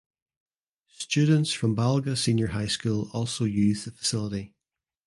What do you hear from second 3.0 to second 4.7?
also use the facility.